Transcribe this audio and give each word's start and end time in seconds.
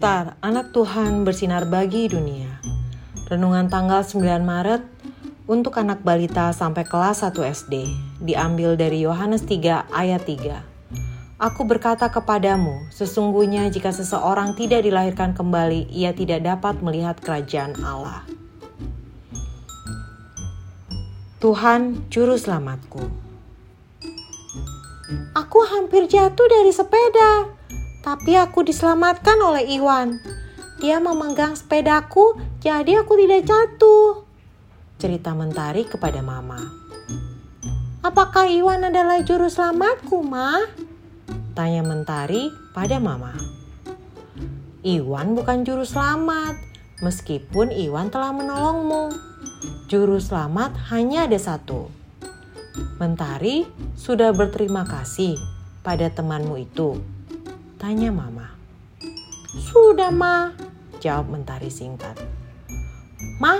Star, 0.00 0.40
anak 0.40 0.72
Tuhan 0.72 1.28
bersinar 1.28 1.68
bagi 1.68 2.08
dunia. 2.08 2.48
Renungan 3.28 3.68
tanggal 3.68 4.00
9 4.00 4.40
Maret 4.40 4.80
untuk 5.44 5.76
anak 5.76 6.00
balita 6.00 6.56
sampai 6.56 6.88
kelas 6.88 7.20
1 7.20 7.36
SD, 7.44 7.84
diambil 8.24 8.80
dari 8.80 9.04
Yohanes 9.04 9.44
3 9.44 9.92
ayat 9.92 10.24
3. 10.24 10.64
Aku 11.36 11.68
berkata 11.68 12.08
kepadamu, 12.08 12.88
sesungguhnya 12.88 13.68
jika 13.68 13.92
seseorang 13.92 14.56
tidak 14.56 14.88
dilahirkan 14.88 15.36
kembali, 15.36 15.92
ia 15.92 16.16
tidak 16.16 16.48
dapat 16.48 16.80
melihat 16.80 17.20
kerajaan 17.20 17.76
Allah. 17.84 18.24
Tuhan 21.44 22.08
Juru 22.08 22.40
Selamatku 22.40 23.04
Aku 25.36 25.60
hampir 25.68 26.08
jatuh 26.08 26.48
dari 26.48 26.72
sepeda 26.72 27.59
tapi 28.00 28.36
aku 28.36 28.64
diselamatkan 28.64 29.36
oleh 29.40 29.76
Iwan. 29.76 30.20
Dia 30.80 30.96
memegang 30.96 31.52
sepedaku, 31.52 32.40
jadi 32.64 33.04
aku 33.04 33.20
tidak 33.20 33.44
jatuh. 33.44 34.24
Cerita 34.96 35.36
Mentari 35.36 35.84
kepada 35.84 36.24
Mama. 36.24 36.60
Apakah 38.00 38.48
Iwan 38.48 38.88
adalah 38.88 39.20
juru 39.20 39.52
selamatku, 39.52 40.24
Ma? 40.24 40.56
Tanya 41.52 41.84
Mentari 41.84 42.48
pada 42.72 42.96
Mama. 42.96 43.36
Iwan 44.80 45.36
bukan 45.36 45.68
juru 45.68 45.84
selamat, 45.84 46.56
meskipun 47.04 47.68
Iwan 47.68 48.08
telah 48.08 48.32
menolongmu. 48.32 49.12
Juru 49.92 50.16
selamat 50.16 50.72
hanya 50.88 51.28
ada 51.28 51.36
satu. 51.36 51.92
Mentari 52.96 53.68
sudah 53.92 54.32
berterima 54.32 54.88
kasih 54.88 55.36
pada 55.84 56.08
temanmu 56.08 56.56
itu 56.64 57.19
Tanya 57.80 58.12
Mama. 58.12 58.44
Sudah, 59.56 60.12
Ma. 60.12 60.52
Jawab 61.00 61.32
Mentari 61.32 61.72
singkat. 61.72 62.12
Ma, 63.40 63.56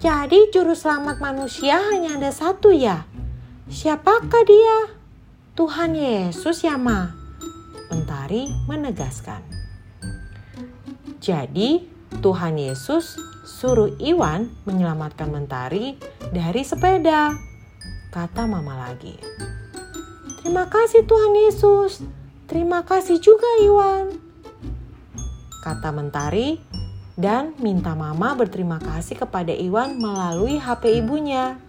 jadi 0.00 0.48
juru 0.48 0.72
selamat 0.72 1.20
manusia 1.20 1.76
hanya 1.92 2.16
ada 2.16 2.32
satu 2.32 2.72
ya? 2.72 3.04
Siapakah 3.68 4.48
dia? 4.48 4.96
Tuhan 5.60 5.92
Yesus 5.92 6.64
ya, 6.64 6.80
Ma? 6.80 7.12
Mentari 7.92 8.48
menegaskan. 8.64 9.44
Jadi, 11.20 11.84
Tuhan 12.24 12.56
Yesus 12.56 13.20
suruh 13.44 13.92
Iwan 14.00 14.48
menyelamatkan 14.64 15.28
Mentari 15.28 16.00
dari 16.32 16.64
sepeda. 16.64 17.36
Kata 18.08 18.48
Mama 18.48 18.88
lagi. 18.88 19.20
Terima 20.40 20.64
kasih 20.64 21.04
Tuhan 21.04 21.36
Yesus. 21.36 22.19
Terima 22.50 22.82
kasih 22.82 23.22
juga 23.22 23.46
Iwan. 23.62 24.10
Kata 25.62 25.94
Mentari 25.94 26.58
dan 27.14 27.54
minta 27.62 27.94
Mama 27.94 28.34
berterima 28.34 28.82
kasih 28.82 29.22
kepada 29.22 29.54
Iwan 29.54 30.02
melalui 30.02 30.58
HP 30.58 30.98
ibunya. 30.98 31.62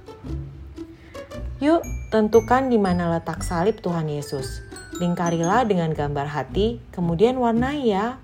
Yuk, 1.61 1.85
tentukan 2.09 2.65
di 2.65 2.81
mana 2.81 3.13
letak 3.13 3.45
salib 3.45 3.77
Tuhan 3.85 4.09
Yesus. 4.09 4.65
Lingkarilah 4.97 5.69
dengan 5.69 5.93
gambar 5.93 6.25
hati, 6.25 6.81
kemudian 6.89 7.37
warnai 7.37 7.85
ya. 7.85 8.17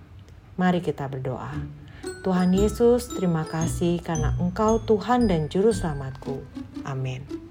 Mari 0.57 0.81
kita 0.81 1.05
berdoa. 1.05 1.53
Tuhan 2.25 2.57
Yesus, 2.57 3.13
terima 3.13 3.45
kasih 3.45 4.01
karena 4.01 4.33
Engkau 4.41 4.81
Tuhan 4.81 5.29
dan 5.29 5.45
Juru 5.45 5.69
Selamatku. 5.69 6.41
Amin. 6.89 7.46